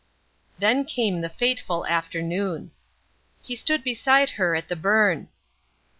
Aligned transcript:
Then 0.57 0.83
came 0.83 1.21
the 1.21 1.29
fateful 1.29 1.85
afternoon. 1.85 2.71
He 3.43 3.55
stood 3.55 3.83
beside 3.83 4.31
her 4.31 4.55
at 4.55 4.67
the 4.67 4.75
burn. 4.75 5.27